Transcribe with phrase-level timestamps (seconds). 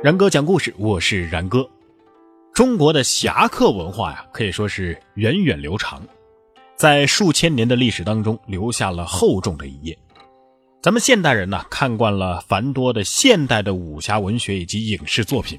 [0.00, 1.68] 然哥讲故事，我是然哥。
[2.54, 6.02] 中国的侠客文化呀，可以说是源远流长，
[6.76, 9.98] 在数千年的历史当中留下了厚重的一页。
[10.80, 15.58] 咱们现代人呢，看惯了繁多的现代的武侠文学以及影视作品，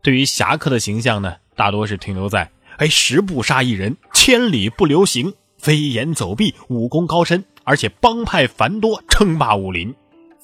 [0.00, 2.48] 对于侠客的形象呢，大多是停留在
[2.78, 9.92] 哎十步杀一人，千里不留行，飞檐走壁，武功高深，而且帮派繁多，称霸武林。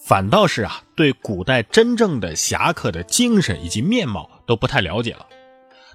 [0.07, 5.27] 反倒是啊，对古代真正的侠客的精神以及面貌都不太了解了。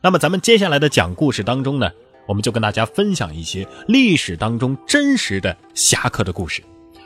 [0.03, 1.89] 那么，咱们接下来的讲故事当中呢，
[2.27, 6.61] 我们就跟大家分享一些历史当中真实的侠客的故事，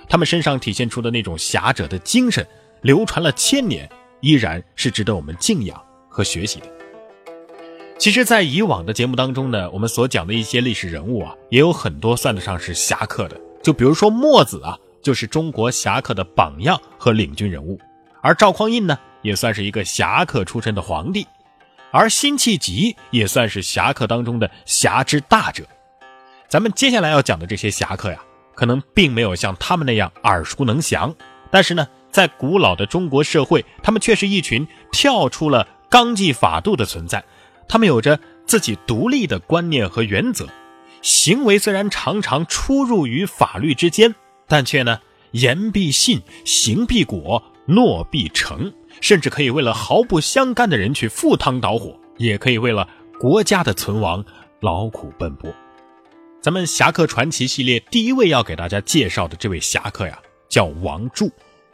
[0.10, 2.44] 他们身上体现出的那种侠者的精神，
[2.82, 3.88] 流传了千年，
[4.22, 6.66] 依然是值得我们敬仰和学习的。
[8.00, 14.76] 其实，在以往的节目当中呢，我们所讲的一些历史人物啊，也有很多算得上是侠客的，就比如说墨子啊。
[15.06, 17.80] 就是中国侠客的榜样和领军人物，
[18.24, 21.28] 而赵匡胤呢，也算是一个侠客出身的皇帝，
[21.92, 25.64] 而辛弃疾也算是侠客当中的侠之大者。
[26.48, 28.20] 咱们接下来要讲的这些侠客呀，
[28.56, 31.14] 可能并没有像他们那样耳熟能详，
[31.52, 37.24] 但是呢，在古老的中国社会，他们却是一群跳出了纲纪法度的存在，
[37.68, 40.48] 他们有着自己独立的观念和原则，
[41.04, 44.16] 行为虽然常常出入于法律之间。
[44.48, 45.00] 但却呢，
[45.32, 52.88] 言必信，行必果，诺必成，甚至可以为了毫不相干的人去赴汤蹈火，也可以为了
[53.20, 54.24] 国家的存亡
[54.62, 55.52] 劳苦奔波。
[56.42, 61.32] 咱们侠客传奇系列第一位要给大家介绍的这位侠客呀，叫王柱。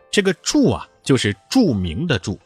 [0.09, 2.39] 这个柱啊，就是著名的柱。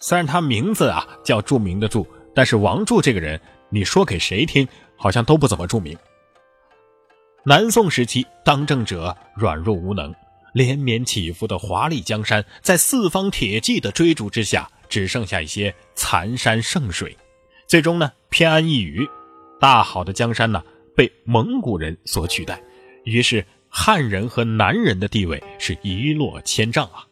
[0.00, 5.96] 虽然他名字啊叫著名的柱，但是王柱这个人，你说给谁听，好像都不怎么著名。
[7.48, 10.14] 南宋时期，当政者软弱无能，
[10.52, 17.16] 连绵起伏的华丽江山，在四方铁骑的追逐之下，只剩下一些残山剩水，
[17.66, 19.08] 最终呢，偏安一隅。
[19.58, 20.62] 大好的江山呢，
[20.94, 22.62] 被蒙古人所取代，
[23.04, 27.06] 于是汉人和南人的地位是一落千丈啊。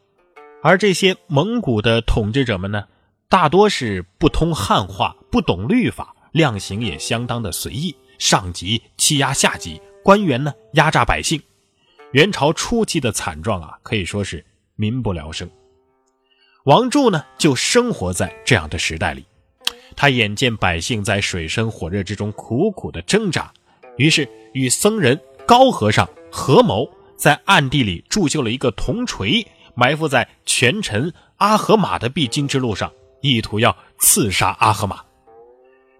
[0.62, 2.84] 而这些蒙古的统治者们呢，
[3.30, 9.80] 大多是不通汉话，不懂律法，量刑也相当的随意，上级欺压下级。
[10.06, 11.42] 官员呢压榨百姓，
[12.12, 14.46] 元朝初期的惨状啊，可以说是
[14.76, 15.50] 民不聊生。
[16.62, 19.26] 王柱呢就生活在这样的时代里，
[19.96, 23.52] 他眼见百姓在水深火热之中苦苦的挣扎，
[23.96, 29.44] 于是与僧人高和尚合谋，在暗地里铸就了一个铜锤，
[29.74, 32.92] 埋伏在权臣阿合马的必经之路上，
[33.22, 35.04] 意图要刺杀阿合马。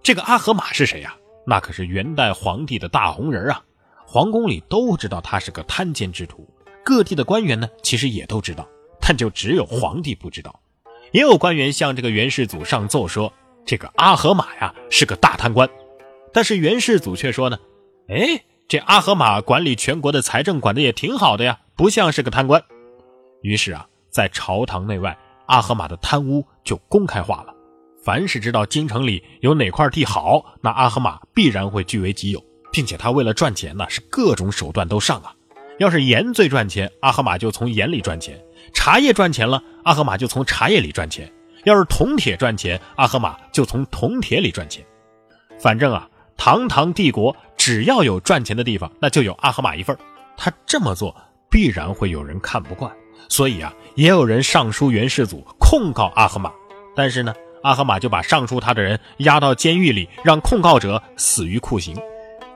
[0.00, 1.16] 这个阿合马是谁呀？
[1.44, 3.64] 那可是元代皇帝的大红人啊！
[4.06, 6.48] 皇宫里都知道他是个贪奸之徒，
[6.84, 8.66] 各地的官员呢，其实也都知道，
[9.00, 10.60] 但就只有皇帝不知道。
[11.10, 13.32] 也有官员向这个元世祖上奏说，
[13.64, 15.68] 这个阿合马呀是个大贪官，
[16.32, 17.58] 但是元世祖却说呢，
[18.08, 22.62] 哎，这阿合马管理全国的财政管得也挺好的呀，不像是个贪官。
[23.42, 27.52] 于是啊，在朝堂内外，阿合马的贪污就公开化了。
[28.04, 32.40] 凡是知道京城里有哪块地好，那阿合马必然会据为己有。
[32.76, 35.32] 并且他为了赚钱呢，是各种手段都上啊。
[35.78, 38.36] 要是盐最赚钱，阿合马就从盐里赚钱；
[38.74, 41.26] 茶叶赚钱了，阿合马就从茶叶里赚钱；
[41.64, 44.84] 要是铜铁赚钱，阿合马就从铜铁里赚钱。
[45.58, 46.06] 反正啊，
[46.36, 49.96] 堂堂帝国只要有赚钱的地方，那就有阿合马一份
[50.36, 51.16] 他这么做
[51.48, 52.92] 必然会有人看不惯，
[53.30, 56.52] 所以啊，也有人上书元世祖控告阿合马。
[56.94, 61.96] 但是呢，阿合马就把上书他的人押到监狱里，让控告者死于酷刑。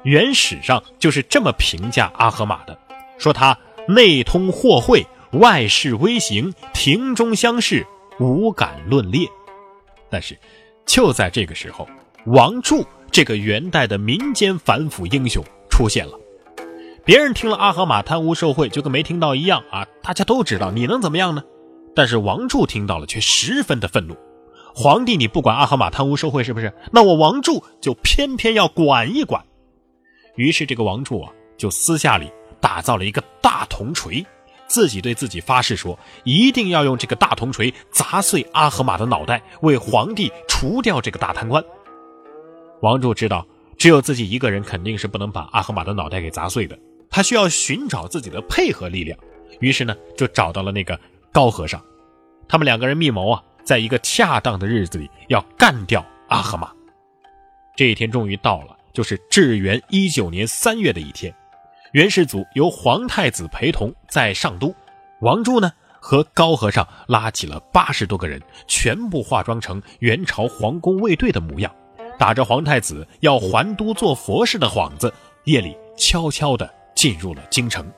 [0.03, 2.79] 原史上就是这么评价阿合马的，
[3.19, 3.57] 说他
[3.87, 7.87] 内通祸会，外事微行，庭中相视，
[8.19, 9.29] 无敢论列。
[10.09, 10.39] 但是，
[10.87, 11.89] 就在这个时候，
[12.27, 16.19] 王柱这个元代的民间反腐英雄出现了。
[17.05, 19.87] 别人听了阿合马贪污受贿，就跟没听到一样啊！
[20.03, 21.43] 大家都知道，你能怎么样呢？
[21.95, 24.17] 但是王柱听到了，却十分的愤怒。
[24.75, 26.73] 皇帝，你不管阿合马贪污受贿是不是？
[26.93, 29.45] 那我王柱就偏偏要管一管。
[30.41, 32.33] 于是，这个王柱啊，就私下里
[32.63, 34.25] 打造了一个大铜锤，
[34.67, 41.63] 自己对自己发誓说，一定要用这个大铜锤砸碎阿合马的脑袋，为皇帝除掉这个大贪官。
[42.81, 43.47] 王柱知道，
[43.77, 46.79] 只有自己一个人肯定是不能把阿合马的脑袋给砸碎的，
[47.11, 49.19] 他需要寻找自己的配合力量。
[49.61, 50.99] 于是呢，就找到了那个
[51.31, 51.79] 高和尚，
[52.49, 56.73] 他们两个人密谋啊，在一个恰当的日子里要干掉阿合马。
[57.77, 58.79] 这一天终于到了。
[58.93, 61.35] 就是至元一九年三月的一天，
[61.93, 64.75] 元世祖由皇太子陪同在上都，
[65.21, 71.75] 王柱呢和高和尚拉起了八十多个人，全部化妆成元朝皇宫卫队的模样，
[72.19, 75.13] 打着皇太子要还都做佛事的幌子，
[75.45, 77.91] 夜里悄悄地进入了京城。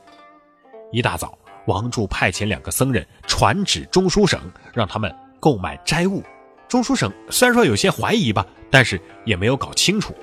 [0.91, 4.41] 一大早，王柱派遣两个僧人传旨中书省，
[4.75, 6.23] 让他们购买斋物。
[6.69, 10.15] 中书省虽然说有些怀疑吧，但是也没有搞清楚。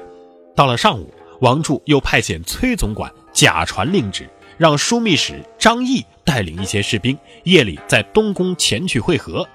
[0.60, 1.10] 到了上午，
[1.40, 9.48] 王柱又派遣崔总管假传令旨，让枢密使张毅带领一些士兵夜里在东宫前去会合。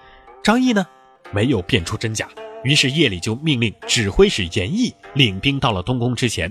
[0.42, 0.86] 张毅呢，
[1.30, 2.26] 没有辨出真假，
[2.62, 6.50] 于是夜里就命令指挥使严毅领兵到了东宫之前。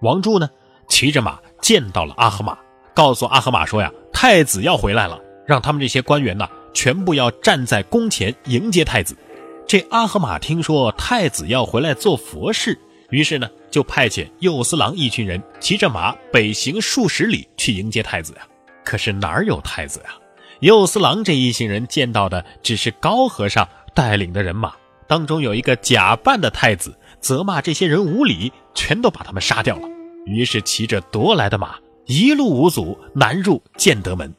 [0.00, 0.48] 王柱呢，
[0.88, 2.56] 骑着马见到了阿合马，
[2.94, 9.14] 告诉阿合马说呀，太子要回来了，让他们这些官员呢，全部要站在宫前迎接太子。
[9.66, 12.78] 这阿合马听说太子要回来做佛事，
[13.12, 18.40] 于是呢，就派遣右司郎一群人骑着马北行数十里去迎接太子呀。
[18.82, 20.14] 可是哪有太子呀？
[20.60, 24.72] 右司郎这一行人见到的只是高和尚带领的人马，
[25.06, 29.86] 当中有一个假扮的太子，责骂这些人无礼，全都把他们杀掉了。
[30.24, 31.76] 于是骑着夺来的马，
[32.06, 34.32] 一路无阻南入建德门。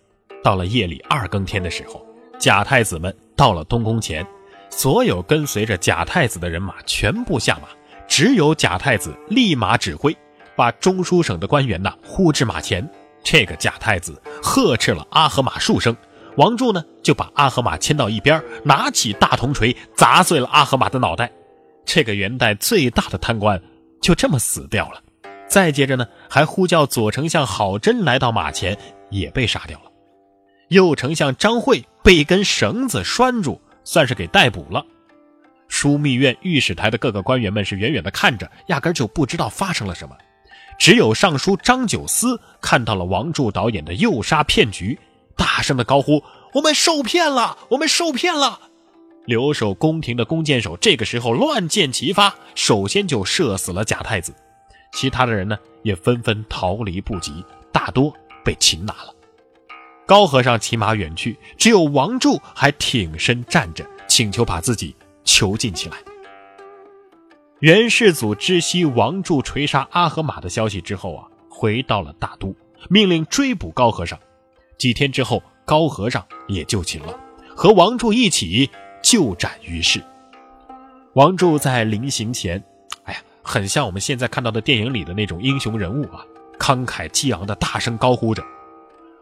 [0.44, 2.04] 到了夜里二更天的时候，
[2.40, 4.26] 假太子们到了东宫前。
[4.70, 7.68] 所有跟随着假太子的人马全部下马，
[8.16, 10.16] 只有假太子立马指挥，
[10.56, 12.88] 把中书省的官员呐呼至马前。
[13.24, 15.98] 这个假太子呵斥了阿合马数声，
[16.38, 21.32] 王柱呢就把阿合马牵到一边，拿起大铜锤砸碎了阿合马的脑袋。
[21.86, 23.60] 这个元代最大的贪官
[24.00, 25.02] 就这么死掉了。
[25.48, 28.78] 再接着呢，还呼叫左丞相郝真来到马前，
[29.10, 29.86] 也被杀掉了。
[30.68, 33.60] 右丞相张惠被一根绳子拴住。
[33.86, 34.86] 算是给逮捕了。
[35.84, 40.16] 枢密院、御史台的各个官员们是远远的看着，压根就不知道发生了什么。
[40.80, 44.98] 只有尚书张九思看到了王柱导演的诱杀骗局，
[45.36, 46.24] 大声的高呼
[46.56, 47.58] ：“我们受骗了！
[47.72, 48.62] 我们受骗了！”
[49.28, 54.34] 留守宫廷的弓箭手这个时候乱箭齐发，首先就射死了假太子。
[54.94, 57.44] 其他的人呢，也纷纷逃离不及，
[57.74, 58.14] 大多
[58.46, 59.14] 被擒拿了。
[60.06, 65.98] 高和尚骑马远去，只有王柱还挺身站着，请求把自己囚禁起来。
[67.60, 72.54] 元世祖知悉王柱锤杀阿合马的消息之后啊，回到了大都，
[72.90, 74.20] 命令追捕高和尚。
[74.78, 77.18] 几天之后，高和尚也就擒了，
[77.56, 78.70] 和王柱一起
[79.02, 80.04] 就斩于市。
[81.14, 82.62] 王柱在临行前，
[83.04, 86.26] 哎呀，很像我们现在看到的电影里的那种英雄人物啊，
[86.60, 88.44] 慷慨激昂的大声高呼着。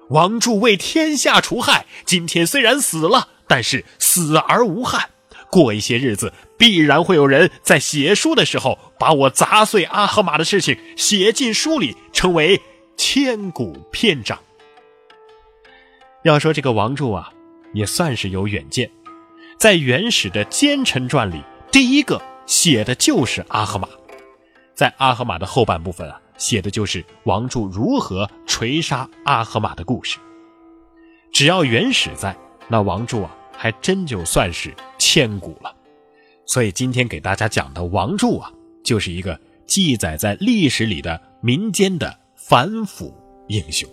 [0.09, 5.09] 王柱为天下除害，今天虽然死了，但是死而无憾。
[5.51, 12.61] 过一些日子，必然会有人在写书的时候，把我砸碎阿合马的事情写进书里，成为
[12.95, 14.39] 千古篇章。
[16.23, 17.31] 要说这个王柱啊，
[17.73, 18.89] 也算是有远见，
[19.57, 23.89] 在元始的奸臣传里，第一个写的就是阿合马，
[24.73, 26.19] 在阿合马的后半部分啊。
[26.37, 30.17] 写的就是王柱如何锤杀阿合马的故事。
[31.31, 32.35] 只要元始在，
[32.67, 35.75] 那王柱啊，还真就算是千古了。
[36.45, 38.51] 所以今天给大家讲的王柱啊，
[38.83, 43.11] 就是一个记载在历史里的民间的反腐
[43.47, 43.89] 英雄。